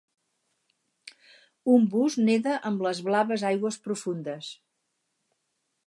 Un 1.73 1.85
bus 1.95 2.17
neda 2.29 2.57
en 2.71 2.81
les 2.87 3.05
blaves 3.11 3.47
aigües 3.51 3.79
profundes. 3.87 4.53